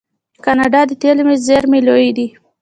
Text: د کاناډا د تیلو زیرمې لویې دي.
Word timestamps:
د 0.35 0.37
کاناډا 0.45 0.81
د 0.87 0.91
تیلو 1.01 1.23
زیرمې 1.45 1.79
لویې 1.87 2.11
دي. 2.17 2.27